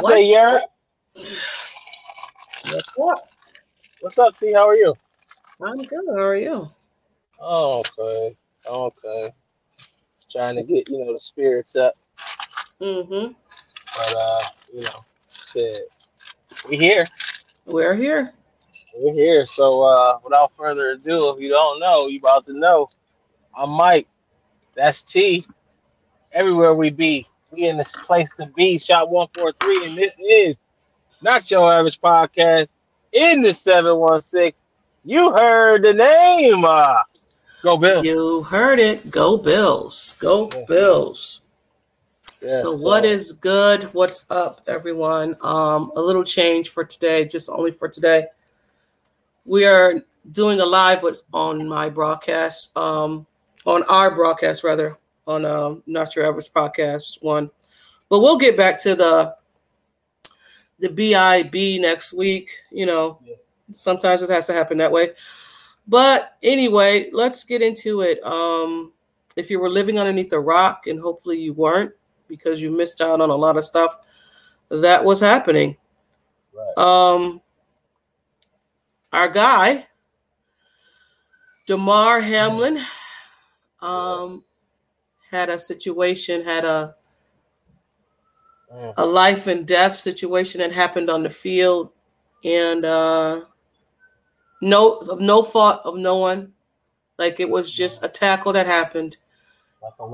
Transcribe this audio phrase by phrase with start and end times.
[0.00, 0.60] I say yeah.
[1.14, 3.28] What's up?
[4.00, 4.52] What's up, T?
[4.52, 4.94] How are you?
[5.62, 6.04] I'm good.
[6.08, 6.70] How are you?
[7.38, 8.34] Oh, okay.
[8.66, 9.34] Okay.
[10.32, 11.92] Trying to get, you know, the spirits up.
[12.80, 13.32] Mm-hmm.
[13.96, 14.38] But uh,
[14.72, 15.04] you know,
[15.52, 15.88] shit.
[16.68, 17.06] We here.
[17.66, 18.32] We're here.
[18.96, 19.44] We're here.
[19.44, 22.86] So uh without further ado, if you don't know, you about to know.
[23.54, 24.08] I'm Mike.
[24.74, 25.44] That's T.
[26.32, 30.62] Everywhere we be, we in this place to be, shot 143, and this is
[31.22, 32.70] not your average podcast
[33.12, 34.58] in the 716.
[35.04, 36.64] You heard the name.
[36.64, 36.96] Uh,
[37.62, 38.06] go Bills.
[38.06, 39.10] You heard it.
[39.10, 40.14] Go Bills.
[40.18, 40.50] Go.
[40.66, 41.40] Bills.
[42.42, 43.84] Yes, so what is good?
[43.94, 45.36] What's up, everyone?
[45.42, 48.26] Um, a little change for today, just only for today.
[49.44, 53.26] We are doing a live but on my broadcast, um,
[53.66, 54.96] on our broadcast rather,
[55.30, 57.50] on um, Not Your Average Podcast one.
[58.08, 59.34] But we'll get back to the
[60.80, 62.50] the BIB next week.
[62.70, 63.36] You know, Yeah.
[63.74, 65.12] sometimes it has to happen that way.
[65.86, 68.22] But anyway, let's get into it.
[68.24, 68.92] Um,
[69.36, 71.92] if you were living underneath a rock, and hopefully you weren't,
[72.28, 73.96] because you missed out on a lot of stuff
[74.68, 75.76] that was happening.
[76.52, 76.78] Right.
[76.78, 77.40] Um,
[79.12, 79.86] our guy,
[81.66, 82.80] Damar Hamlin,
[83.80, 84.44] um,
[85.30, 86.94] had a situation, had a
[88.72, 88.94] Mm.
[88.98, 91.90] a life and death situation that happened on the field,
[92.44, 93.40] and uh,
[94.62, 96.52] no no fault of no one.
[97.18, 99.16] Like it was just a tackle that happened.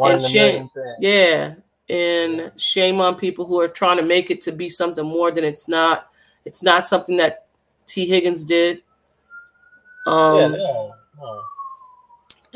[0.02, 0.70] And shame.
[1.00, 1.54] Yeah,
[1.90, 5.44] and shame on people who are trying to make it to be something more than
[5.44, 6.08] it's not.
[6.46, 7.46] It's not something that
[7.84, 8.82] Tee Higgins did.
[10.06, 11.42] Um, yeah, no, no.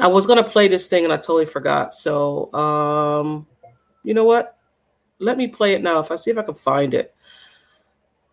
[0.01, 1.95] I was gonna play this thing and I totally forgot.
[1.95, 3.47] So, um,
[4.03, 4.56] you know what?
[5.19, 6.00] Let me play it now.
[6.00, 7.15] If I see if I can find it,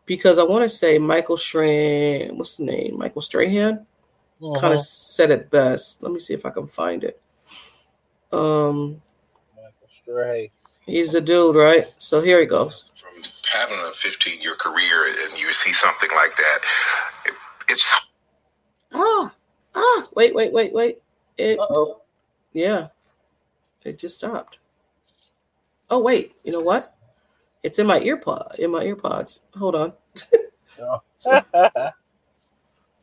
[0.06, 2.38] because I want to say Michael Strahan.
[2.38, 2.97] What's the name?
[2.97, 3.85] Michael Strahan
[4.59, 6.01] kind of said it best.
[6.01, 7.22] Let me see if I can find it.
[8.31, 9.01] Um,
[9.56, 10.51] Michael Stray.
[10.85, 11.88] he's the dude, right?
[11.97, 12.85] So here he goes.
[12.95, 16.59] from having a 15 year career and you see something like that,
[17.25, 17.33] it,
[17.69, 17.94] it's
[18.94, 19.33] Ah,
[19.75, 21.00] ah, wait, wait, wait, wait.
[21.37, 22.01] It, Uh-oh.
[22.53, 22.87] yeah,
[23.83, 24.57] it just stopped.
[25.89, 26.95] Oh wait, you know what?
[27.63, 29.41] It's in my earpod, in my earpods.
[29.57, 29.93] Hold on.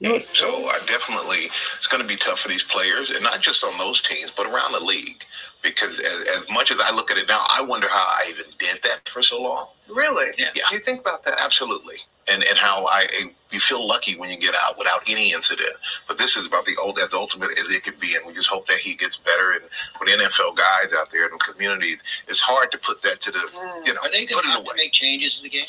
[0.01, 3.41] No, it's- so I definitely it's going to be tough for these players, and not
[3.41, 5.25] just on those teams, but around the league.
[5.63, 8.45] Because as, as much as I look at it now, I wonder how I even
[8.59, 9.69] did that for so long.
[9.89, 10.33] Really?
[10.37, 10.49] Yeah.
[10.71, 11.41] You think about that?
[11.41, 11.97] Absolutely.
[12.33, 13.07] And and how I
[13.51, 15.71] you feel lucky when you get out without any incident.
[16.09, 18.49] But this is about the old as ultimate as it could be, and we just
[18.49, 19.53] hope that he gets better.
[19.53, 19.63] And
[19.97, 21.97] for the NFL guys out there in the community,
[22.27, 23.41] it's hard to put that to the
[23.85, 24.67] you know Are they put going it away.
[24.71, 25.67] to make changes in the game?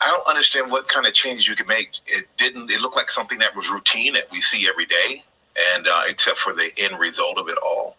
[0.00, 1.90] I don't understand what kind of changes you can make.
[2.06, 2.70] It didn't.
[2.70, 5.24] It looked like something that was routine that we see every day,
[5.74, 7.96] and uh, except for the end result of it all.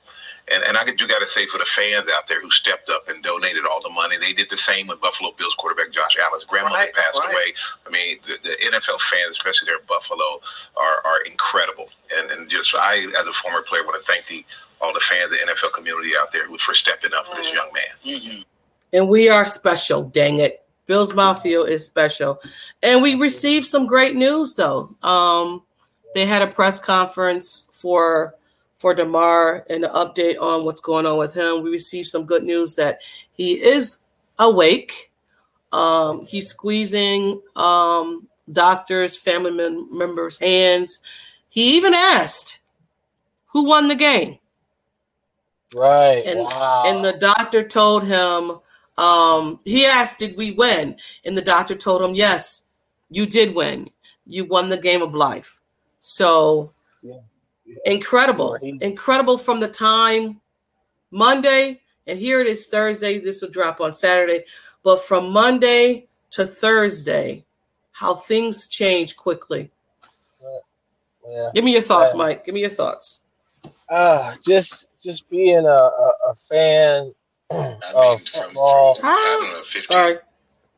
[0.51, 3.07] And and I do got to say for the fans out there who stepped up
[3.07, 6.45] and donated all the money, they did the same with Buffalo Bills quarterback Josh Allen's
[6.45, 7.31] grandmother Right, passed right.
[7.31, 7.53] away.
[7.85, 10.41] I mean, the, the NFL fans, especially there in Buffalo,
[10.77, 11.89] are are incredible.
[12.17, 14.43] And and just I, as a former player, want to thank the
[14.81, 17.69] all the fans, the NFL community out there who for stepping up for this young
[17.73, 18.15] man.
[18.15, 18.41] Mm-hmm.
[18.93, 20.03] and we are special.
[20.03, 22.39] Dang it, Bills Mafia is special,
[22.81, 24.95] and we received some great news though.
[25.03, 25.63] Um,
[26.15, 28.35] they had a press conference for
[28.79, 31.61] for Damar and an update on what's going on with him.
[31.61, 32.99] We received some good news that
[33.33, 33.97] he is
[34.39, 35.11] awake.
[35.71, 41.01] Um, he's squeezing um, doctors, family mem- members' hands.
[41.49, 42.59] He even asked
[43.47, 44.39] who won the game.
[45.75, 46.23] Right.
[46.25, 46.83] And- wow.
[46.87, 48.59] And the doctor told him,
[48.97, 50.97] um, he asked, Did we win?
[51.25, 52.63] And the doctor told him, Yes,
[53.09, 53.89] you did win.
[54.25, 55.61] You won the game of life.
[55.99, 56.73] So
[57.85, 58.57] incredible.
[58.61, 60.39] He- Incredible from the time
[61.11, 63.19] Monday, and here it is Thursday.
[63.19, 64.43] This will drop on Saturday.
[64.83, 67.45] But from Monday to Thursday,
[67.91, 69.71] how things change quickly.
[71.27, 71.49] yeah.
[71.53, 72.17] Give me your thoughts, Yeah.
[72.17, 72.45] Mike.
[72.45, 73.21] Give me your thoughts.
[73.89, 77.13] Uh, just just being a, a, a fan
[77.51, 80.15] I of mean, from, football, from having a 15 Sorry.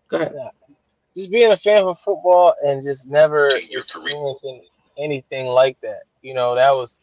[0.08, 0.34] Go ahead.
[1.16, 3.80] just being a fan of football and just never Your career.
[3.80, 4.62] experiencing
[4.98, 6.04] anything like that.
[6.22, 7.00] You know, that was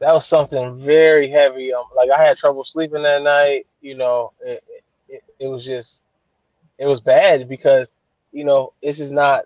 [0.00, 1.72] that was something very heavy.
[1.72, 3.66] Um, like I had trouble sleeping that night.
[3.80, 4.62] You know, it,
[5.08, 6.00] it, it was just
[6.78, 7.90] it was bad because
[8.32, 9.44] you know this is not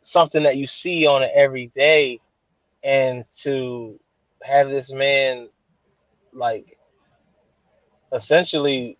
[0.00, 2.20] something that you see on an everyday,
[2.82, 3.98] and to
[4.42, 5.48] have this man
[6.32, 6.78] like
[8.12, 8.98] essentially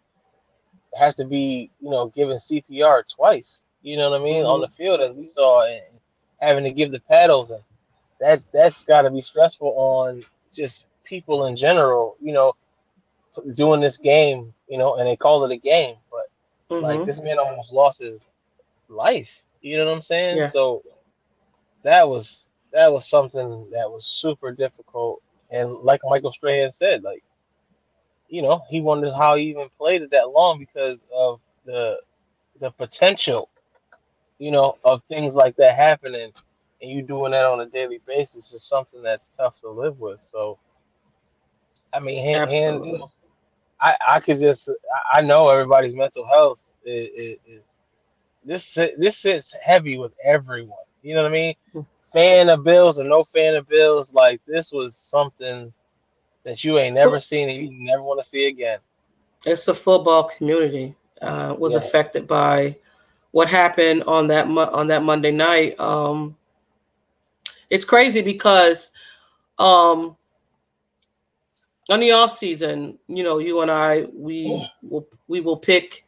[0.99, 3.65] have to be, you know, given CPR twice.
[3.83, 5.83] You know what I mean on the field, as we saw, and
[6.41, 7.63] having to give the paddles, and
[8.21, 10.23] that that's got to be stressful on
[10.53, 12.17] just people in general.
[12.21, 12.53] You know,
[13.55, 16.27] doing this game, you know, and they call it a game, but
[16.71, 16.83] Mhm.
[16.83, 18.29] like this man almost lost his
[18.89, 19.43] life.
[19.61, 20.39] You know what I'm saying?
[20.39, 20.45] Yeah.
[20.45, 20.83] So
[21.83, 25.23] that was that was something that was super difficult.
[25.51, 27.23] And like Michael Strahan said, like
[28.29, 32.01] you know, he wondered how he even played it that long because of the
[32.61, 33.51] the potential,
[34.39, 36.33] you know, of things like that happening,
[36.81, 40.21] and you doing that on a daily basis is something that's tough to live with.
[40.21, 40.59] So,
[41.93, 43.09] I mean, hand, hands, Absolutely.
[43.81, 44.69] I I could just
[45.13, 47.63] I- know everybody's mental health is, is, is
[48.45, 50.79] this this sits heavy with everyone.
[51.03, 51.55] You know what I mean?
[51.73, 51.81] Hmm.
[52.13, 55.73] Fan of Bills or no fan of Bills, like this was something
[56.45, 58.79] that you ain't never seen and you never want to see again.
[59.47, 61.81] it's the football community uh, was Yeah.
[61.81, 62.77] affected by
[63.33, 65.79] what happened on that mo- on that Monday night.
[65.79, 66.37] Um,
[67.71, 68.93] it's crazy because
[69.59, 70.17] um,
[71.89, 76.05] on the off season, you know, you and I we will we will pick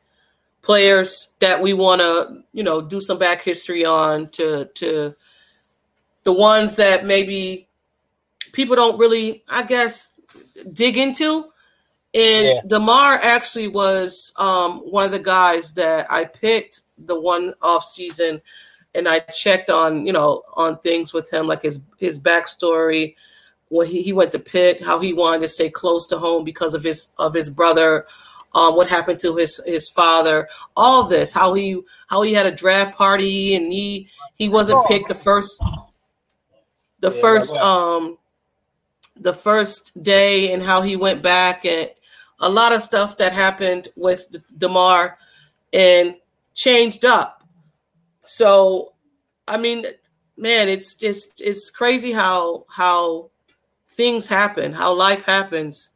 [0.62, 5.14] players that we want to you know do some back history on to to
[6.24, 7.66] the ones that maybe
[8.52, 10.20] people don't really I guess
[10.72, 11.46] dig into
[12.12, 12.60] and Yeah.
[12.66, 18.42] Damar actually was um, one of the guys that I picked the one off season,
[18.94, 23.14] and I checked on you know on things with him like his his backstory
[23.70, 26.74] when he, he went to Pitt, how he wanted to stay close to home because
[26.74, 28.04] of his of his brother,
[28.54, 32.52] um, what happened to his his father, all this, how he how he had a
[32.52, 35.62] draft party and he he wasn't picked the first
[36.98, 38.18] the Yeah, first um
[39.16, 41.90] the first day and how he went back and
[42.40, 44.26] a lot of stuff that happened with
[44.58, 45.18] Damar
[45.72, 46.16] and
[46.54, 47.39] changed up.
[48.20, 48.94] So,
[49.48, 49.86] I mean,
[50.36, 53.30] man, it's just it's crazy how how
[53.88, 55.90] things happen, how life happens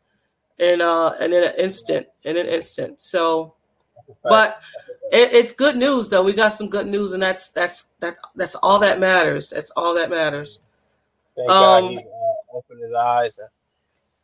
[0.58, 3.00] in uh in an instant, in an instant.
[3.00, 3.54] So,
[4.22, 4.62] but
[5.12, 6.22] it, it's good news though.
[6.22, 9.50] We got some good news, and that's that's that that's all that matters.
[9.50, 10.62] That's all that matters.
[11.36, 13.48] Thank God Um, he uh, opened his eyes and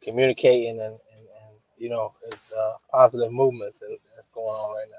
[0.01, 4.87] communicating and, and, and you know, his uh, positive movements that, that's going on right
[4.91, 4.97] now.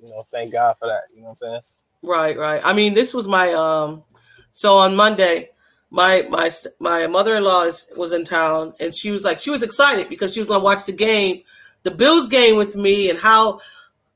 [0.00, 1.02] You know, thank God for that.
[1.14, 1.60] You know what I'm saying?
[2.02, 2.60] Right, right.
[2.64, 4.04] I mean, this was my um.
[4.50, 5.50] So on Monday,
[5.90, 6.50] my my
[6.80, 7.64] my mother in law
[7.96, 10.64] was in town, and she was like, she was excited because she was going to
[10.64, 11.42] watch the game,
[11.82, 13.60] the Bills game with me, and how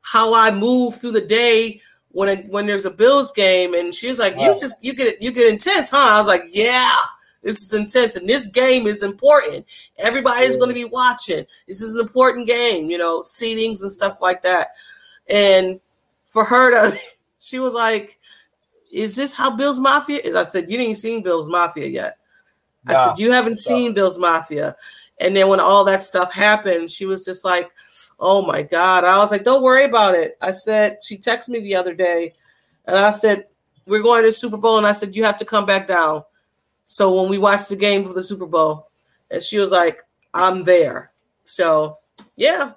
[0.01, 1.81] how I move through the day
[2.11, 5.21] when it, when there's a Bills game, and she was like, you just you get
[5.21, 6.09] you get intense, huh?
[6.15, 6.95] I was like, yeah.
[7.43, 9.67] This is intense, and this game is important.
[9.99, 10.59] Everybody's Yeah.
[10.59, 11.45] going to be watching.
[11.67, 14.69] This is an important game, you know, seatings and stuff like that.
[15.29, 15.81] And
[16.29, 16.99] for her to,
[17.43, 18.19] she was like,
[18.93, 22.19] "Is this how Bills Mafia is?" I said, "You didn't seen Bills Mafia yet."
[22.87, 24.77] I said, "You haven't that's seen Bills Mafia."
[25.21, 27.71] And then when all that stuff happened, she was just like,
[28.19, 31.61] "Oh my god!" I was like, "Don't worry about it." I said, she texted me
[31.61, 32.35] the other day,
[32.87, 33.47] and I said,
[33.87, 36.25] "We're going to the Super Bowl," and I said, "You have to come back down."
[36.85, 38.89] So when we watched the game for the Super Bowl,
[39.31, 40.03] and she was like,
[40.33, 41.13] "I'm there."
[41.45, 41.97] So
[42.37, 42.73] yeah,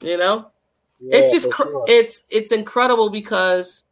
[0.00, 0.50] you know
[1.00, 1.84] Yeah, it's just sure.
[1.88, 3.84] it's it's incredible because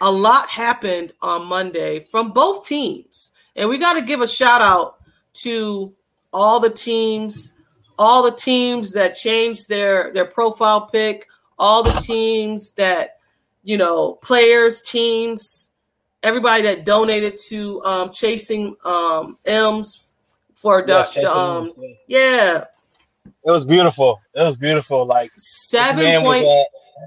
[0.00, 4.60] a lot happened on Monday from both teams, and we got to give a shout
[4.60, 4.96] out
[5.34, 5.94] to
[6.32, 7.54] all the teams,
[7.98, 11.26] all the teams that changed their their profile pic,
[11.58, 13.18] all the teams that
[13.64, 15.72] you know players, teams,
[16.22, 20.10] everybody that donated to um, chasing um, M's
[20.54, 21.96] for Chase the, um, yes.
[22.08, 22.64] yeah
[23.44, 24.20] It was beautiful.
[24.34, 25.06] It was beautiful.
[25.06, 26.46] Like seven point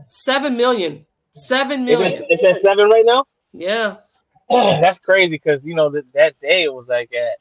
[0.07, 1.05] seven million.
[1.31, 2.23] Seven Is million.
[2.23, 3.25] it, it's at seven right now.
[3.53, 3.97] Yeah.
[4.49, 7.37] That's crazy because you know that that day it was like at,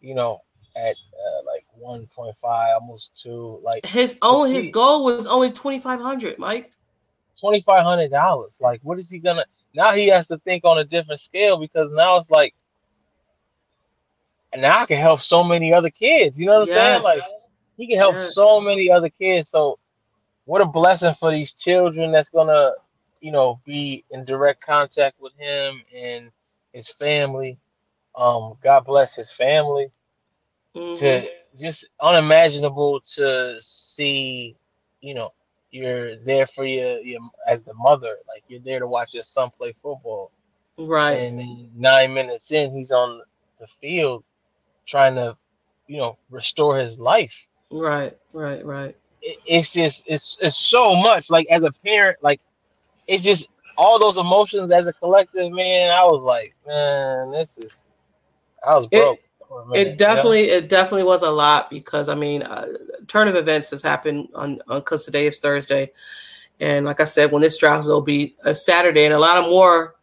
[0.00, 0.40] you know,
[0.76, 5.50] at uh, like one point five, almost two, like His own his goal was only
[5.50, 6.72] twenty five hundred, Mike.
[7.38, 8.58] twenty five hundred dollars.
[8.60, 9.44] Like, what is he gonna?
[9.74, 12.54] Now he has to think on a different scale because now it's like,
[14.52, 16.38] and now I can help so many other kids.
[16.38, 17.02] You know what I'm saying?
[17.02, 17.22] Like,
[17.76, 18.34] he can help Yes.
[18.34, 19.48] so many other kids.
[19.48, 19.78] So,
[20.46, 22.72] what a blessing for these children that's gonna,
[23.20, 26.30] you know, be in direct contact with him and
[26.72, 27.58] his family.
[28.16, 29.88] Um, God bless his family.
[30.74, 30.98] Mhm.
[30.98, 34.56] To just unimaginable to see,
[35.00, 35.30] you know,
[35.70, 39.50] you're there for your, your as the mother, like you're there to watch your son
[39.56, 40.32] play football,
[40.78, 41.14] Right.
[41.14, 43.20] and then nine minutes in, he's on
[43.58, 44.24] the field
[44.86, 45.36] trying to,
[45.86, 47.46] you know, restore his life.
[47.70, 48.16] Right.
[48.32, 48.64] Right.
[48.64, 48.96] Right.
[49.22, 51.30] it, it's just it's it's so much.
[51.30, 52.40] Like as a parent, like
[53.08, 53.46] it's just
[53.76, 55.50] all those emotions as a collective.
[55.52, 57.82] Man, I was like, man, this is.
[58.66, 59.20] I was broke.
[59.74, 62.66] It, it definitely, it definitely was a lot because I mean, uh,
[63.06, 65.90] turn of events has happened on on because today is Thursday,
[66.60, 69.50] and like I said, when this drops, it'll be a Saturday, and a lot of
[69.50, 69.94] more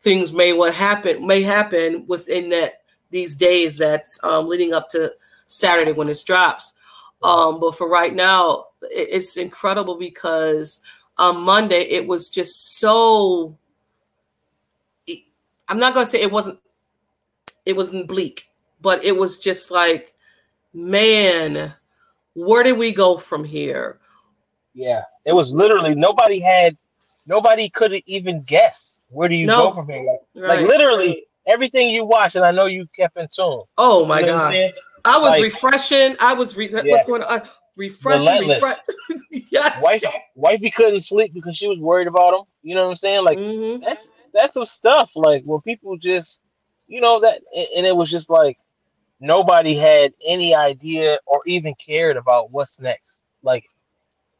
[0.00, 5.12] things may what happen may happen within that these days that's um, leading up to
[5.46, 6.74] Saturday when this drops.
[7.22, 10.80] Um, but for right now, it's incredible because
[11.18, 13.56] on Monday it was just so.
[15.66, 16.58] I'm not to say it wasn't.
[17.64, 18.50] It wasn't bleak,
[18.82, 20.12] but it was just like,
[20.74, 21.72] man,
[22.34, 23.98] where did we go from here?
[24.74, 26.76] Yeah, it was literally nobody had,
[27.26, 29.70] nobody could even guess where do you no.
[29.70, 30.04] go from here.
[30.04, 30.60] Like, right.
[30.60, 33.62] like, literally everything you watched, and I know you kept in tune.
[33.78, 34.72] Oh my you know god,
[35.04, 36.16] I was like, refreshing.
[36.20, 36.84] I was re- yes.
[36.84, 37.48] what's going on?
[37.76, 38.48] Refreshing.
[38.48, 38.76] Refre-
[39.50, 39.82] yes.
[39.82, 40.04] Wife,
[40.36, 42.44] wifey couldn't sleep because she was worried about him.
[42.62, 43.24] You know what I'm saying?
[43.24, 43.84] Like mm-hmm.
[43.84, 45.12] that's that's some stuff.
[45.14, 46.38] Like when people just,
[46.86, 47.40] you know that,
[47.76, 48.58] and it was just like
[49.20, 53.22] nobody had any idea or even cared about what's next.
[53.42, 53.64] Like,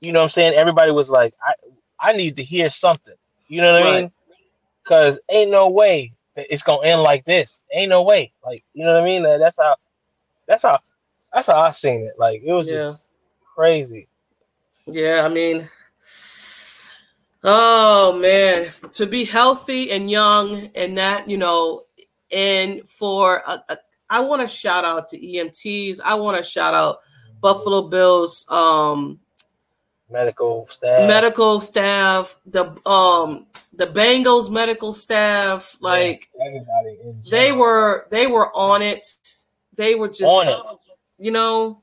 [0.01, 0.55] you know what I'm saying?
[0.55, 1.55] Everybody was like, I
[2.01, 3.15] I need to hear something.
[3.49, 3.95] You know what right.
[3.95, 4.13] I mean?
[4.83, 7.63] Because ain't no way it's gonna end like this.
[7.73, 8.33] Ain't no way.
[8.45, 9.23] Like, you know what I mean?
[9.23, 9.77] That's how
[10.47, 10.79] that's how
[11.33, 12.15] that's how I seen it.
[12.19, 12.77] Like it was yeah.
[12.77, 13.09] just
[13.55, 14.09] crazy.
[14.87, 15.69] Yeah, I mean,
[17.43, 21.85] oh man, to be healthy and young and that, you know,
[22.33, 23.79] and for a, a,
[24.11, 26.01] I want to shout out to EMTs.
[26.05, 26.99] I want to shout out
[27.41, 29.21] Buffalo Bills um
[30.11, 31.09] medical staff.
[31.09, 36.99] Medical staff, the um the Bengals medical staff, like everybody
[37.31, 39.07] they were they were on it.
[39.75, 40.57] They were just on it.
[41.19, 41.83] You know,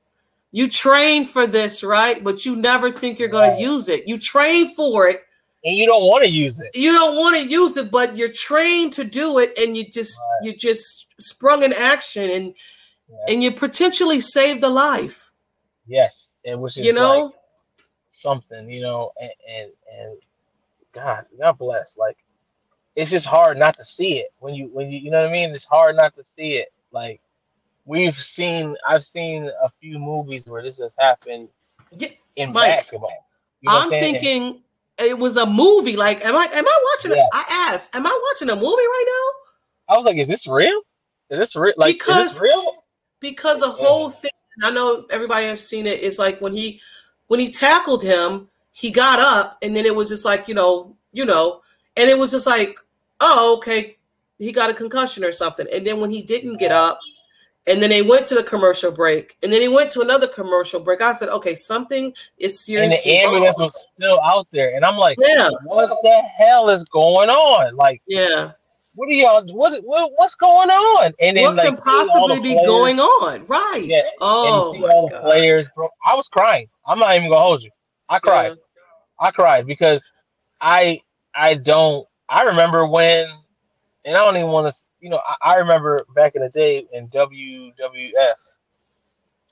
[0.51, 2.23] you train for this, right?
[2.23, 3.57] But you never think you're going right.
[3.57, 4.07] to use it.
[4.07, 5.23] You train for it.
[5.63, 6.75] And you don't want to use it.
[6.75, 10.19] You don't want to use it, but you're trained to do it, and you just
[10.19, 10.47] right.
[10.47, 13.19] you just sprung in action, and yes.
[13.29, 15.31] and you potentially saved a life.
[15.85, 17.33] Yes, and which is you know like
[18.09, 20.17] something, you know, and and, and
[20.93, 21.95] God, God bless.
[21.95, 22.17] Like
[22.95, 25.31] it's just hard not to see it when you when you you know what I
[25.31, 25.51] mean.
[25.51, 26.69] It's hard not to see it.
[26.91, 27.21] Like
[27.85, 31.49] we've seen I've seen a few movies where this has happened
[31.97, 33.11] yeah, in basketball.
[33.61, 34.61] You know I'm thinking
[34.99, 35.95] it was a movie.
[35.95, 37.11] Like, am I am I watching?
[37.17, 37.27] Yeah.
[37.33, 39.93] I asked, am I watching a movie right now?
[39.93, 40.81] I was like, is this real?
[41.29, 41.73] Is this real?
[41.77, 42.75] Like, because, real?
[43.19, 44.31] Because the whole thing.
[44.63, 46.03] I know everybody has seen it.
[46.03, 46.81] It's like when he
[47.27, 50.95] when he tackled him, he got up, and then it was just like you know,
[51.13, 51.61] you know,
[51.97, 52.77] and it was just like,
[53.21, 53.97] oh, okay,
[54.37, 55.67] he got a concussion or something.
[55.73, 56.99] And then when he didn't get up,
[57.67, 60.79] and then they went to the commercial break, and then he went to another commercial
[60.79, 61.01] break.
[61.01, 62.93] I said, okay, something is serious.
[62.93, 63.65] And the ambulance wrong.
[63.65, 67.75] was still out there, and I'm like, yeah, what the hell is going on?
[67.75, 68.51] Like, yeah,
[68.95, 69.45] what are y'all?
[69.53, 71.13] What, what what's going on?
[71.21, 73.45] And then what like, can possibly be players, going on?
[73.47, 73.85] Right?
[73.85, 74.01] Yeah.
[74.19, 75.87] Oh, and see all the players, bro.
[76.05, 76.67] I was crying.
[76.85, 77.71] I'm not even gonna hold you.
[78.09, 78.49] I cried.
[78.49, 78.55] Yeah.
[79.19, 80.01] I cried because
[80.59, 80.99] I
[81.33, 82.05] I don't.
[82.27, 83.27] I remember when,
[84.05, 86.87] and I don't even want to you know, I, I, remember back in the day
[86.93, 88.33] in WWF.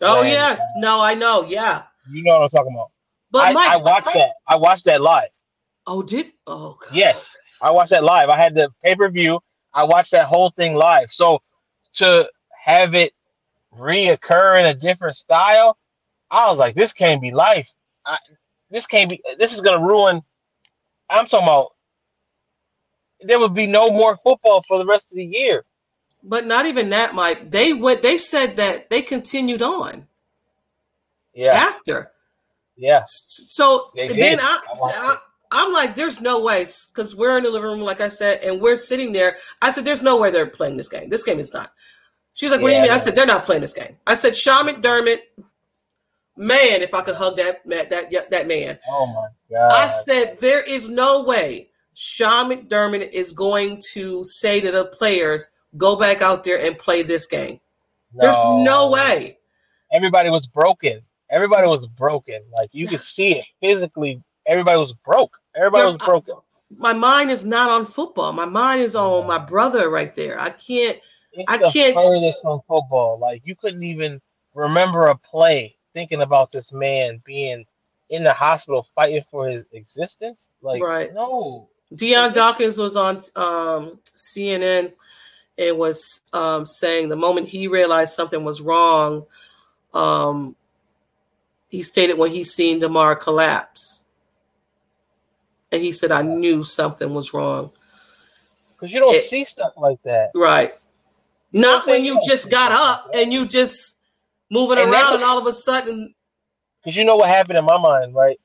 [0.01, 1.44] Oh when, yes, no, I know.
[1.48, 2.91] Yeah, you know what I'm talking about.
[3.32, 4.34] But I, Mike, I watched that.
[4.48, 5.29] I watched that live.
[5.86, 6.96] Oh, did oh God.
[6.96, 7.29] yes,
[7.62, 8.29] I watched that live.
[8.29, 9.39] I had the pay per view.
[9.74, 11.10] I watched that whole thing live.
[11.10, 11.41] So
[11.94, 12.29] to
[12.62, 13.13] have it
[13.77, 15.77] reoccur in a different style,
[16.32, 17.68] I was like, this can't be life.
[18.06, 18.18] I,
[18.70, 19.22] this can't be.
[19.38, 20.22] This is gonna ruin.
[21.10, 21.72] I'm talking about
[23.21, 25.65] there would be no more football for the rest of the year.
[26.23, 27.49] But not even that, Mike.
[27.49, 28.01] They went.
[28.01, 30.05] They said that they continued on.
[31.33, 31.51] Yeah.
[31.51, 32.11] After.
[32.75, 33.03] Yeah.
[33.05, 34.39] So they then.
[34.41, 35.15] I, I,
[35.51, 38.61] I'm like, there's no way because we're in the living room, like I said, and
[38.61, 39.38] we're sitting there.
[39.61, 41.09] I said, there's no way they're playing this game.
[41.09, 41.71] This game is not.
[42.33, 42.93] She was like, what yeah, do you mean?
[42.93, 43.97] I said, they're not playing this game.
[44.05, 45.21] I said, Sean McDermott,
[46.38, 48.77] man, if I could hug that that that, that man.
[48.89, 49.71] Oh my god.
[49.71, 51.68] I said, there is no way
[52.01, 57.01] Sean McDermott is going to say to the players, go back out there and play
[57.01, 57.60] this game.
[58.13, 58.22] No.
[58.22, 59.38] There's no way.
[59.91, 61.01] Everybody was broken.
[61.29, 62.39] Everybody was broken.
[62.56, 64.24] Like you could see it physically.
[64.46, 65.38] Everybody was broke.
[65.58, 66.36] Everybody You're, was broken.
[66.38, 68.32] I, my mind is not on football.
[68.32, 70.39] My mind is on my brother right there.
[70.39, 70.98] I can't.
[71.34, 71.96] It's I can't.
[71.96, 73.20] Furthest from football.
[73.20, 74.22] Like you couldn't even
[74.56, 77.65] remember a play thinking about this man being
[78.08, 80.48] in the hospital fighting for his existence.
[80.62, 81.13] Like right.
[81.13, 84.93] no, Dion Dawkins was on um, CNN
[85.58, 89.25] and was um, saying the moment he realized something was wrong,
[89.93, 90.55] um,
[91.69, 94.03] he stated when he seen Damar collapse,
[95.72, 97.72] and he said, "I knew something was wrong."
[98.74, 100.31] Because you don't It- see stuff like that.
[100.34, 100.74] Right.
[101.51, 103.98] Not when you just got up and you just
[104.51, 106.13] moving And around, and all of a sudden,
[106.81, 108.39] Because you know what happened in my mind, right?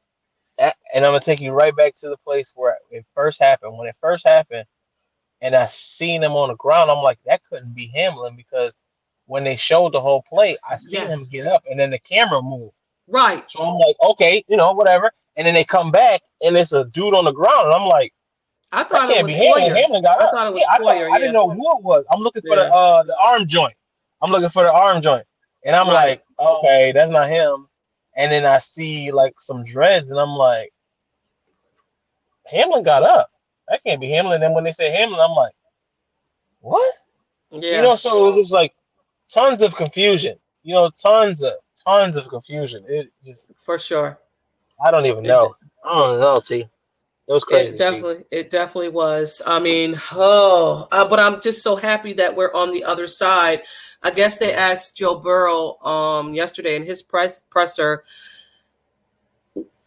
[0.59, 3.77] And I'm gonna take you right back to the place where it first happened.
[3.77, 4.65] When it first happened,
[5.41, 8.75] and I seen him on the ground, I'm like, that couldn't be Hamlin because
[9.27, 12.41] when they showed the whole play, I seen him get up and then the camera
[12.43, 12.75] moved.
[13.09, 13.49] right?
[13.49, 15.11] So I'm like, okay, you know, whatever.
[15.37, 18.13] And then they come back and it's a dude on the ground, and I'm like,
[18.73, 19.75] I thought it was Hamlin.
[19.75, 21.83] Hamlin got I thought it was yeah, I, thought- Poyer, I didn't know who it
[21.83, 22.05] was.
[22.11, 22.69] I'm looking for Yeah.
[22.69, 23.75] the uh the arm joint.
[24.23, 25.25] I'm looking for the arm joint,
[25.65, 25.95] and I'm Right.
[26.11, 27.69] like, okay, that's not him.
[28.17, 30.73] And then I see like some dreads, and I'm like,
[32.47, 33.31] Hamlin got up.
[33.69, 34.35] That can't be Hamlin.
[34.35, 35.55] And then when they say Hamlin, I'm like,
[36.61, 36.95] what?
[37.51, 37.77] Yeah.
[37.77, 38.75] You know, so it was like
[39.29, 40.37] tons of confusion.
[40.63, 41.55] You know, tons of
[41.87, 42.85] tons of confusion.
[42.89, 44.19] It just for sure.
[44.85, 45.55] I don't even know.
[45.85, 46.69] I don't know, T.
[47.27, 47.69] It was crazy.
[47.69, 47.77] It T.
[47.77, 49.41] definitely, it definitely was.
[49.47, 53.63] I mean, oh, uh, but I'm just so happy that we're on the other side.
[54.05, 58.05] I guess they asked Joe Burrow um, yesterday in his press presser,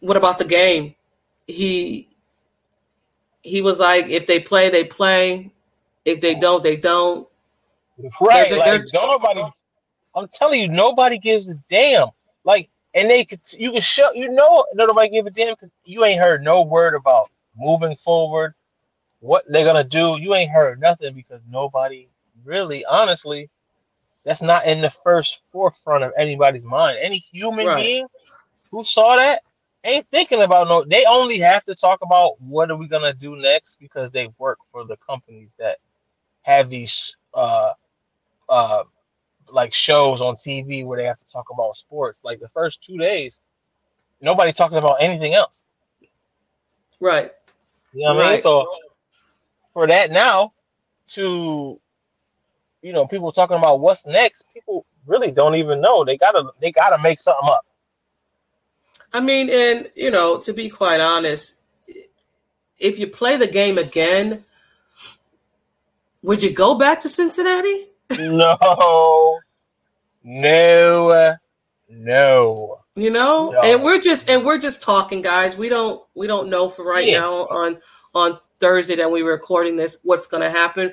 [0.00, 0.96] "What about the game?"
[1.46, 2.08] He
[3.42, 5.52] he was like, "If they play, they play.
[6.04, 7.28] If they don't, they don't."
[8.20, 8.48] Right.
[8.48, 9.44] They're- like, they're- nobody
[10.14, 12.08] I'm telling you, nobody gives a damn.
[12.42, 16.04] Like, and they could you can show you know nobody give a damn because you
[16.04, 18.54] ain't heard no word about moving forward,
[19.20, 20.18] what they're gonna do.
[20.20, 22.08] You ain't heard nothing because nobody
[22.44, 23.48] really, honestly,
[24.28, 26.98] that's not in the first forefront of anybody's mind.
[27.02, 27.84] Any human Right.
[27.84, 28.06] being
[28.70, 29.42] who saw that
[29.84, 30.84] ain't thinking about no.
[30.84, 34.58] They only have to talk about what are we gonna do next because they work
[34.70, 35.78] for the companies that
[36.42, 37.72] have these uh
[38.48, 38.84] uh
[39.50, 42.20] like shows on TV where they have to talk about sports.
[42.24, 43.38] Like the first two days,
[44.20, 45.62] nobody talking about anything else.
[47.00, 47.32] Right.
[47.92, 48.36] You know what I mean?
[48.36, 48.66] So
[49.72, 50.52] for that now
[51.08, 51.80] to
[52.82, 56.04] you know people talking about what's next, people really don't even know.
[56.04, 57.64] They gotta they gotta make something up.
[59.12, 61.60] I mean, and you know, to be quite honest,
[62.78, 64.44] if you play the game again,
[66.22, 67.88] would you go back to Cincinnati?
[68.18, 68.56] no,
[70.24, 71.36] no,
[71.88, 72.78] no.
[72.94, 73.60] You know, No.
[73.62, 75.56] and we're just and we're just talking, guys.
[75.56, 77.20] We don't we don't know for right Yeah.
[77.20, 77.80] now on
[78.14, 80.92] on Thursday that we were recording this what's going to happen.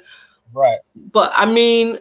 [0.53, 0.79] Right.
[0.95, 1.99] But I mean,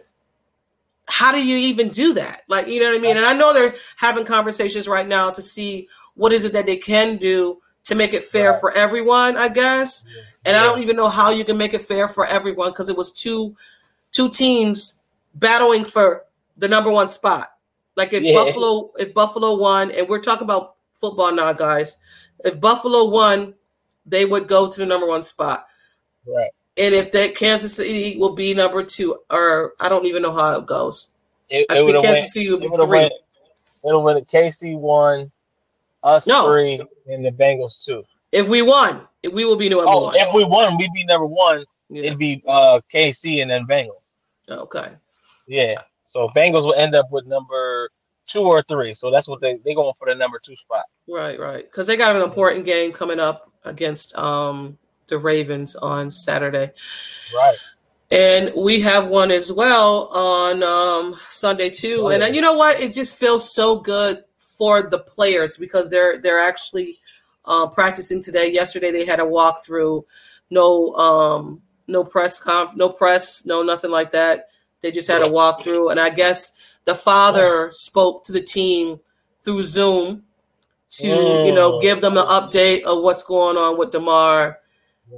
[1.07, 2.43] how do you even do that?
[2.47, 3.17] Like, you know what I mean?
[3.17, 6.77] And I know they're having conversations right now to see what is it that they
[6.77, 8.59] can do to make it fair Right.
[8.59, 10.05] for everyone, I guess.
[10.45, 12.97] And I don't even know how you can make it fair for everyone because it
[12.97, 13.55] was two
[14.11, 14.99] two teams
[15.35, 16.25] battling for
[16.57, 17.51] the number one spot.
[17.95, 18.33] Like if Yeah.
[18.33, 21.97] Buffalo if Buffalo won, and we're talking about football now, guys.
[22.43, 23.53] If Buffalo won,
[24.05, 25.67] they would go to the number one spot.
[26.25, 26.49] Right.
[26.77, 30.57] And if that Kansas City will be number two, or I don't even know how
[30.59, 31.09] it goes.
[31.49, 32.31] It, I it think Kansas went.
[32.31, 32.87] City will be three.
[32.87, 33.13] went.
[33.13, 33.19] It
[33.83, 34.27] would have went.
[34.27, 35.31] KC one,
[36.03, 36.47] us No.
[36.47, 38.03] three, and the Bengals two.
[38.31, 40.15] If we won, we will be number Oh, one.
[40.17, 41.63] if we won, we'd be number one.
[41.89, 42.03] Yeah.
[42.03, 44.13] It'd be uh KC and then Bengals.
[44.49, 44.89] Okay.
[45.47, 45.75] Yeah.
[46.03, 47.89] So Bengals will end up with number
[48.25, 48.91] two or three.
[48.91, 50.83] So that's what they they going for the number two spot.
[51.07, 51.63] Right, right.
[51.63, 54.77] Because they got an important game coming up against um
[55.07, 56.69] the Ravens on Saturday.
[57.35, 57.55] Right.
[58.11, 62.07] And we have one as well on um, Sunday too.
[62.09, 62.79] And uh, you know what?
[62.79, 66.99] It just feels so good for the players because they're they're actually
[67.45, 68.51] uh, practicing today.
[68.51, 70.03] Yesterday they had a walkthrough,
[70.51, 74.49] no um, no press conf, no press, no nothing like that.
[74.81, 76.51] They just had a walkthrough, and I guess
[76.85, 78.99] the father spoke to the team
[79.39, 80.23] through Zoom
[80.89, 81.81] to you know Mm.
[81.81, 84.59] give them an update of what's going on with Damar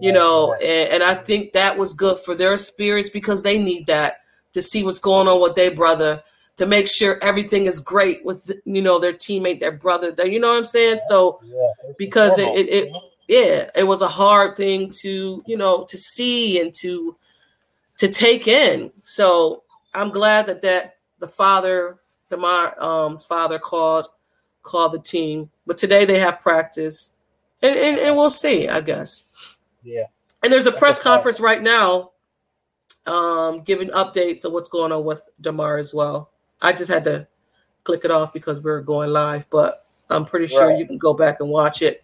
[0.02, 3.86] you know and, and i think that was good for their spirits because they need
[3.88, 4.18] that
[4.52, 6.22] to see what's going on with their brother
[6.56, 10.40] to make sure everything is great with you know their teammate their brother their- you
[10.40, 11.00] know what i'm saying?
[11.08, 11.94] So Yeah.
[11.98, 12.96] because it, it, it
[13.28, 17.16] yeah it was a hard thing to you know to see and to
[17.98, 18.92] to take in.
[19.04, 21.98] So i'm glad that that the father
[22.30, 24.08] damar um's father called
[24.64, 25.50] called the team.
[25.66, 27.14] But today they have practice.
[27.62, 29.24] And and, and we'll see i guess
[29.84, 30.04] yeah.
[30.44, 32.12] and there's a That's press a conference right now,
[33.06, 36.32] um, giving updates of what's going on with Damar as well.
[36.62, 37.28] I just had to
[37.84, 40.80] click it off because we are going live, but I'm pretty sure Right.
[40.80, 42.04] you can go back and watch it.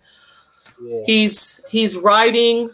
[0.82, 1.04] Yeah.
[1.06, 2.70] He's he's writing.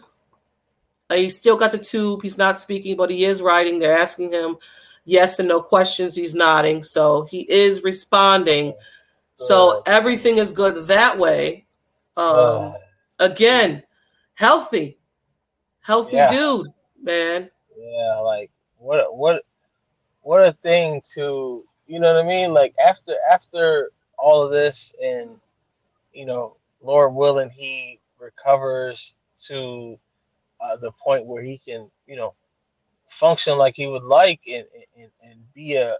[1.08, 2.22] Uh, he's still got the tube.
[2.22, 3.78] He's not speaking, but he is writing.
[3.78, 4.56] They're asking him
[5.04, 6.14] yes and no questions.
[6.14, 8.74] He's nodding, so he is responding.
[9.34, 11.64] So everything is good that way.
[12.16, 12.72] Um, Uh,
[13.18, 13.82] again,
[14.40, 14.98] healthy,
[15.82, 16.30] healthy Yeah.
[16.30, 16.68] dude,
[17.02, 17.50] man.
[17.76, 19.44] yeah, like what a- what
[20.22, 22.54] what a thing to you know what I mean?
[22.54, 25.38] Like after after all of this and
[26.12, 29.14] you know, Lord willing, he recovers
[29.48, 29.98] to
[30.60, 32.34] uh, the point where he can, you know,
[33.06, 34.64] function like he would like and
[34.96, 35.96] and, and be a, a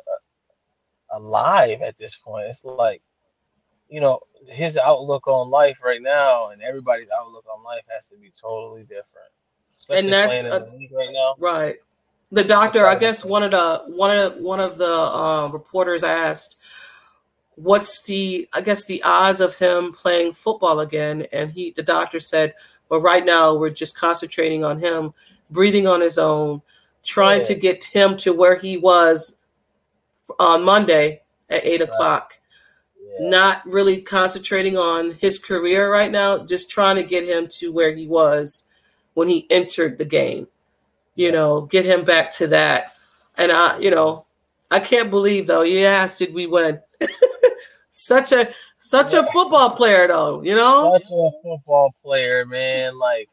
[1.12, 2.48] alive at this point.
[2.48, 3.02] It's like,
[3.90, 8.16] you know, his outlook on life right now and everybody's outlook on life has to
[8.16, 9.28] be totally different.
[9.74, 10.60] Especially that's a-
[10.96, 11.34] right now.
[11.38, 11.76] Right.
[12.32, 16.56] The doctor, I guess one of the one of one of the um, reporters asked,
[17.56, 22.20] "What's the I guess the odds of him playing football again?" And he, the doctor
[22.20, 22.54] said,
[22.88, 25.12] "Well, right now we're just concentrating on him
[25.50, 26.62] breathing on his own,
[27.02, 29.36] trying to get him to where he was
[30.38, 31.88] on Monday at eight Right.
[31.88, 32.38] o'clock.
[33.18, 33.28] Yeah.
[33.28, 37.94] Not really concentrating on his career right now, just trying to get him to where
[37.94, 38.64] he was
[39.14, 40.48] when he entered the game."
[41.16, 41.32] you Yeah.
[41.32, 42.92] know, get him back to that.
[43.36, 44.26] And I, you know,
[44.70, 45.64] I can't believe though.
[45.64, 46.80] Asked, did we win?
[47.90, 50.92] such a such a football player though, you know.
[50.94, 52.96] Such a football player, man.
[52.98, 53.28] Like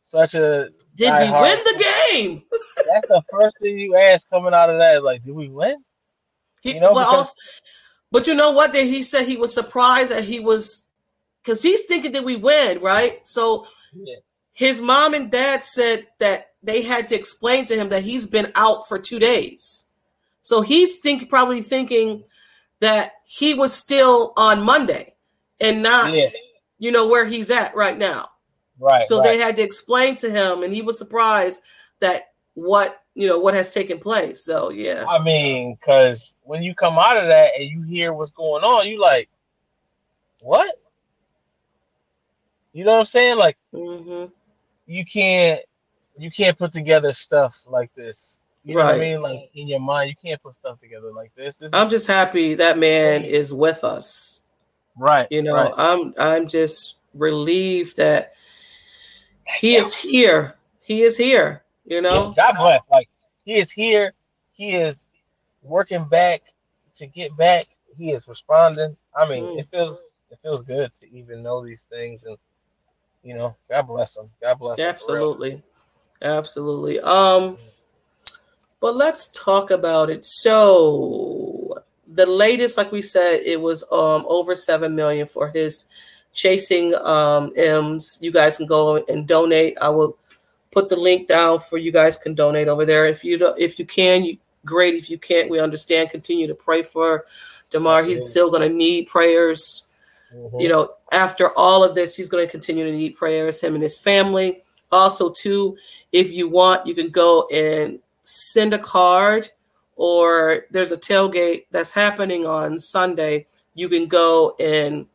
[0.00, 2.42] such a Did we win the game?
[2.92, 5.02] That's the first thing you ask coming out of that.
[5.02, 5.76] Like, did we win?
[6.60, 7.32] He, You know, because- also,
[8.10, 8.72] but you know what?
[8.72, 10.84] That he said he was surprised that he was
[11.42, 13.24] because he's thinking that we win, right?
[13.26, 14.16] So Yeah.
[14.52, 18.50] his mom and dad said that they had to explain to him that he's been
[18.56, 19.86] out for two days.
[20.40, 22.24] So he's think probably thinking
[22.80, 25.14] that he was still on Monday
[25.60, 26.26] and not, Yeah.
[26.78, 28.30] you know, where he's at right now.
[28.78, 29.02] Right.
[29.04, 29.24] so right.
[29.24, 31.62] they had to explain to him, and he was surprised
[32.00, 34.44] that what you know what has taken place.
[34.44, 38.30] So yeah, I mean, because when you come out of that and you hear what's
[38.30, 39.30] going on, you like,
[40.40, 40.80] what?
[42.74, 43.38] You know what I'm saying?
[43.38, 44.26] Like, hmm
[44.88, 45.60] you can't,
[46.16, 48.38] you can't put together stuff like this.
[48.62, 49.20] You know what I mean?
[49.20, 51.56] Like in your mind, you can't put stuff together like this.
[51.56, 54.44] this I'm just happy that man is with us.
[54.96, 55.26] right.
[55.30, 55.72] You know, right.
[55.76, 58.34] I'm I'm just relieved that
[59.58, 60.54] he is here.
[60.82, 61.64] He is here.
[61.86, 62.88] You know, God bless.
[62.90, 63.08] Like
[63.44, 64.12] he is here.
[64.52, 65.04] He is
[65.62, 66.42] working back
[66.94, 67.66] to get back.
[67.96, 68.96] He is responding.
[69.16, 69.58] I mean, Mm.
[69.60, 72.36] it feels it feels good to even know these things, and
[73.22, 74.30] you know, God bless him.
[74.42, 74.86] God bless him.
[74.86, 75.62] absolutely,
[76.22, 77.00] absolutely.
[77.00, 77.56] Um,
[78.80, 80.24] but let's talk about it.
[80.24, 81.74] So
[82.08, 85.86] the latest, like we said, it was um over seven million for his
[86.32, 88.18] chasing um M's.
[88.20, 89.78] You guys can go and donate.
[89.80, 90.18] I will
[90.76, 93.06] put the link down for you guys can donate over there.
[93.06, 94.36] If you don't, if you can, you
[94.66, 94.94] great.
[94.94, 96.10] If you can't, we understand.
[96.10, 97.24] Continue to pray for
[97.70, 98.02] Damar.
[98.02, 99.84] He's still going to need prayers
[100.34, 100.60] Mhm.
[100.60, 103.82] you know after all of this he's going to continue to need prayers him and
[103.82, 105.76] his family also too
[106.10, 109.48] if you want you can go and send a card
[109.94, 115.06] or there's a tailgate that's happening on sunday you can go and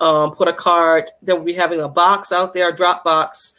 [0.00, 3.54] um, put a card that will be having a box out there a drop box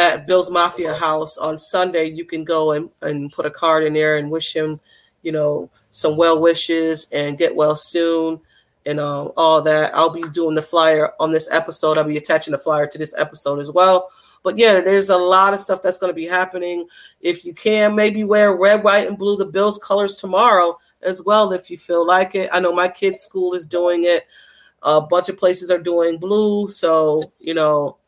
[0.00, 3.92] at bill's mafia house on sunday you can go and, and put a card in
[3.92, 4.80] there and wish him
[5.22, 8.40] you know some well wishes and get well soon
[8.86, 9.94] and um, all that.
[9.94, 11.98] I'll be doing the flyer on this episode.
[11.98, 14.08] I'll be attaching the flyer to this episode as well.
[14.42, 16.86] But yeah, there's a lot of stuff that's going to be happening.
[17.20, 21.52] If you can, maybe wear red, white, and blue, the Bills colors tomorrow as well,
[21.52, 22.48] if you feel like it.
[22.52, 24.26] I know my kids' school is doing it.
[24.82, 26.66] A bunch of places are doing blue.
[26.68, 27.98] So you know,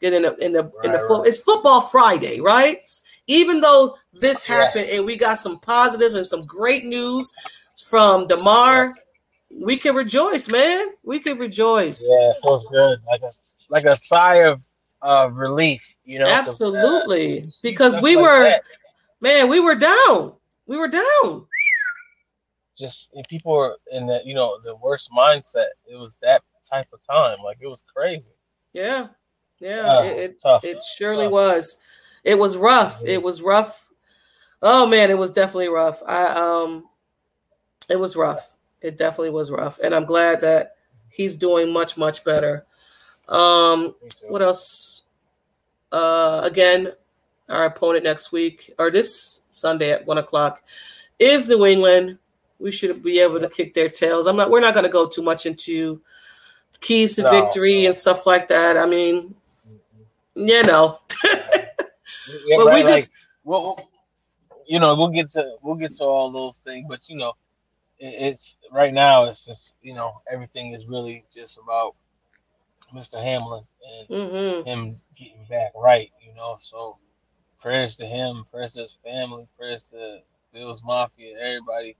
[0.00, 1.18] get in the in the in the Right, foot.
[1.20, 1.28] right.
[1.28, 2.78] It's football Friday, right?
[3.26, 4.56] Even though this Yeah.
[4.56, 7.32] happened and we got some positive and some great news
[7.86, 8.92] from Damar
[9.52, 10.92] we can rejoice, man.
[11.02, 12.06] We can rejoice.
[12.08, 12.98] Yeah, it feels good.
[13.10, 13.30] Like a
[13.68, 14.60] like a sigh of
[15.02, 15.82] of relief.
[16.04, 17.50] You know, uh, Absolutely.
[17.50, 18.62] see Because we like were- that,
[19.20, 20.34] Man, we were down.
[20.66, 21.46] We were down.
[22.76, 25.66] just people were in the you know the worst mindset.
[25.86, 27.38] It was that type of time.
[27.44, 28.30] Like it was crazy.
[28.72, 29.08] Yeah.
[29.60, 29.84] Yeah.
[29.86, 30.64] Ah, it, it, tough.
[30.64, 31.32] it surely Tough.
[31.32, 31.76] was.
[32.24, 33.02] It was rough.
[33.04, 33.90] It was rough.
[34.62, 36.02] Oh man, it was definitely rough.
[36.06, 36.84] I um
[37.88, 38.54] it was rough.
[38.82, 39.78] It definitely was rough.
[39.82, 40.76] And I'm glad that
[41.08, 42.64] he's doing much, much better.
[43.28, 43.94] Um,
[44.28, 45.02] what else?
[45.92, 46.92] Uh, again,
[47.48, 50.62] our opponent next week or this Sunday at one o'clock
[51.18, 52.18] is New England.
[52.58, 54.26] We should be able to kick their tails.
[54.26, 54.50] I'm not.
[54.50, 56.00] We're not going to go too much into
[56.80, 58.76] keys to No, victory and stuff like that.
[58.76, 59.34] I mean,
[60.48, 60.98] you know,
[62.26, 63.76] Yeah, but we right, like, just well,
[64.66, 67.32] you know, we'll get to we'll get to all those things, but you know,
[67.98, 69.24] it's right now.
[69.24, 71.94] It's just you know everything is really just about
[72.92, 73.20] Mr.
[73.22, 73.64] Hamlin
[73.98, 74.62] and Mm-hmm.
[74.64, 76.10] him getting back right.
[76.24, 76.98] You know, so
[77.60, 80.20] prayers to him, prayers to his family, prayers to
[80.52, 81.96] Bills Mafia, everybody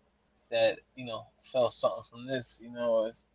[0.51, 2.59] that you know felt something from this.
[2.63, 3.27] You know, it's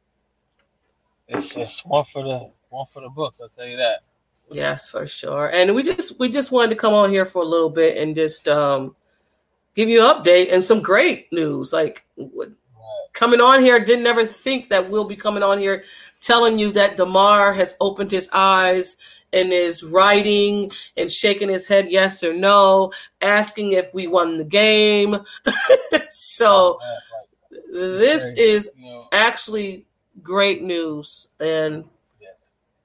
[1.28, 3.39] it's it's one for the one for the books.
[3.41, 4.02] I'll tell you that.
[4.51, 5.49] Yes, for sure.
[5.53, 8.15] And we just we just wanted to come on here for a little bit and
[8.15, 8.95] just um
[9.75, 11.73] give you an update and some great news.
[11.73, 12.51] Like what-
[13.13, 15.84] coming on here, didn't ever think that we'll be coming on here
[16.19, 18.97] telling you that Damar has opened his eyes
[19.31, 24.43] and is writing and shaking his head yes or no, asking if we won the
[24.43, 25.17] game.
[26.10, 26.77] so
[27.71, 28.71] this is
[29.13, 29.86] actually
[30.21, 31.86] great news and.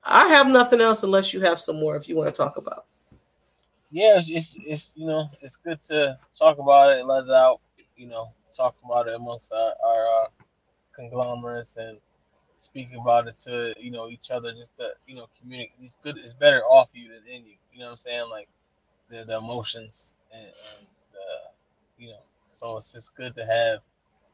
[0.04, 2.86] I have nothing else unless you have some more if you want to talk about.
[3.90, 7.60] yeah, it's, it's you know it's good to talk about it let it out.
[7.96, 10.26] You know, talk about it amongst our, our uh,
[10.94, 11.98] conglomerates and
[12.56, 14.52] speak about it to you know each other.
[14.52, 15.76] Just to you know communicate.
[15.80, 16.16] It's good.
[16.18, 17.54] It's better off you than in you.
[17.72, 18.30] You know what I'm saying?
[18.30, 18.48] Like
[19.10, 22.22] the the emotions and, and the you know.
[22.48, 23.80] So it's just good to have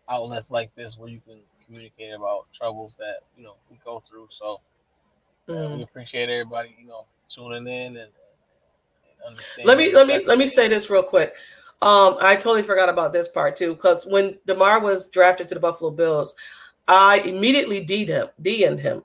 [0.09, 4.29] outlets like this where you can communicate about troubles that you know we go through.
[4.31, 4.61] So.
[5.49, 5.77] Mm.
[5.77, 8.09] we appreciate everybody, you know, tuning in and, and
[9.27, 9.67] understanding.
[9.67, 11.35] Let me let me let me say this real quick.
[11.83, 15.61] Um, I totally forgot about this part too, because when Damar was drafted to the
[15.61, 16.35] Buffalo Bills,
[16.89, 19.03] I immediately DM'd him, DM'd him,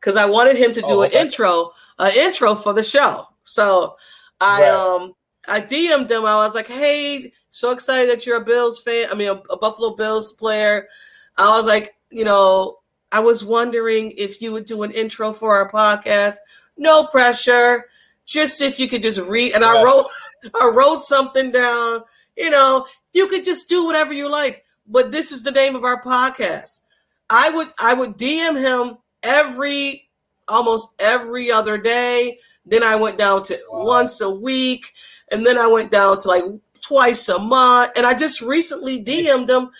[0.00, 1.20] because I wanted him to do Oh, an okay.
[1.20, 3.28] intro, an intro for the show.
[3.44, 3.96] So
[4.40, 4.70] I Right.
[4.70, 5.14] um
[5.48, 6.24] I DM'd him.
[6.24, 9.08] I was like, "Hey, so excited that you're a Bills fan.
[9.10, 10.88] I mean, a, a Buffalo Bills player."
[11.36, 12.78] I was like, you know,
[13.14, 16.34] I was wondering if you would do an intro for our podcast.
[16.76, 17.84] No pressure.
[18.26, 19.54] Just if you could just read.
[19.54, 20.06] And I wrote,
[20.60, 22.00] I wrote something down.
[22.36, 24.64] You know, you could just do whatever you like.
[24.88, 26.82] But this is the name of our podcast.
[27.30, 30.08] I would, I would DM him every,
[30.48, 32.40] almost every other day.
[32.66, 34.92] Then I went down to once a week,
[35.30, 36.42] and then I went down to like
[36.80, 37.92] twice a month.
[37.96, 39.70] And I just recently DM'd him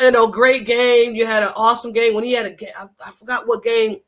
[0.00, 1.14] you know, great game.
[1.14, 2.70] You had an awesome game when he had a game.
[3.04, 3.98] I, forgot what game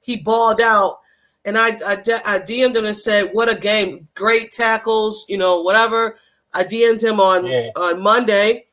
[0.00, 1.00] he balled out,
[1.44, 4.08] and I I, I DM'd him and said, "What a game!
[4.14, 6.16] Great tackles, you know, whatever."
[6.54, 7.68] I DM'd him on Yeah.
[7.76, 8.66] on Monday,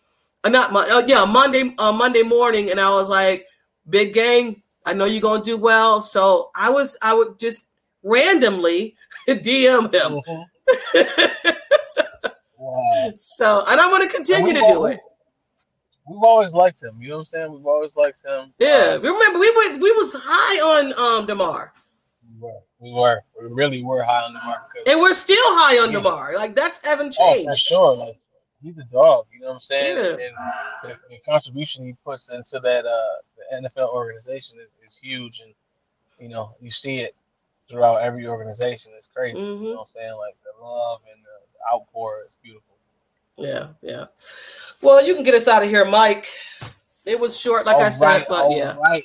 [0.43, 3.45] uh, not Mon- uh, yeah Monday uh, Monday morning, and I was like,
[3.89, 4.61] "Big game!
[4.85, 7.69] I know you're gonna do well." So I was I would just
[8.03, 8.95] randomly
[9.29, 10.21] DM him.
[10.27, 10.45] Mhm.
[12.61, 13.11] Wow.
[13.15, 14.99] so and I'm gonna continue to do it.
[16.09, 16.97] We've always liked him.
[16.99, 17.51] You know what I'm saying?
[17.53, 18.51] We've always liked him.
[18.57, 21.71] Yeah, Um, remember we were we was high on um Damar.
[22.33, 22.59] we were.
[22.79, 23.21] We were.
[23.39, 26.35] We really were high on Damar, And we're still high on Damar.
[26.35, 27.95] Like that hasn't Oh, for sure.
[27.95, 28.17] Like
[28.63, 29.27] he's a dog.
[29.31, 29.97] You know what I'm saying?
[29.97, 30.11] Yeah.
[30.11, 30.35] And, and
[30.83, 32.97] the, the contribution he puts into that uh
[33.37, 35.53] the NFL organization is, is huge, and
[36.19, 37.15] you know you see it
[37.67, 38.91] throughout every organization.
[38.95, 39.41] It's crazy.
[39.41, 39.61] Mhm.
[39.61, 40.15] You know what I'm saying?
[40.17, 42.75] Like the love and the, the outpour is beautiful.
[43.39, 44.05] Yeah, yeah.
[44.81, 46.27] Well, you can get us out of here, Mike.
[47.05, 48.75] It was short, like I All said, right, but all yeah.
[48.77, 49.03] right.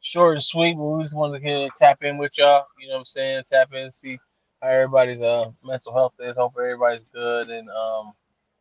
[0.00, 2.66] Short and sweet, but we just wanted to get in, tap in with y'all.
[2.78, 3.42] You know what I'm saying?
[3.50, 4.18] Tap in, see
[4.60, 6.36] how everybody's uh mental health is.
[6.36, 8.12] Hope everybody's good and um,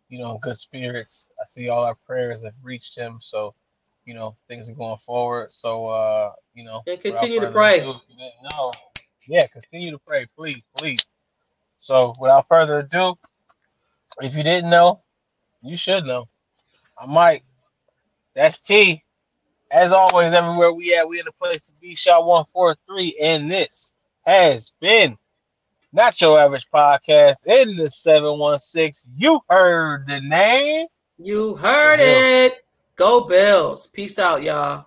[0.10, 1.28] you know, good spirits.
[1.40, 3.54] I see all our prayers have reached him, so
[4.06, 5.52] you know things are going forward.
[5.52, 7.80] So uh, you know, And continue to pray.
[7.80, 8.72] ado, if you didn't know,
[9.28, 11.00] yeah, continue to pray, please, please.
[11.78, 13.16] So without further ado,
[14.22, 15.02] if you didn't know,
[15.62, 16.28] you should know.
[17.00, 17.44] I'm Mike.
[18.34, 19.04] That's T.
[19.72, 21.96] As always, everywhere we at, we in the place to be.
[21.96, 23.92] Shot one four three, and this
[24.26, 25.18] has been
[25.94, 29.06] not your average podcast in the seven one six.
[29.16, 30.88] You heard the name.
[31.18, 32.66] You heard it.
[32.96, 33.88] Go Bills.
[33.88, 34.86] Peace out, y'all.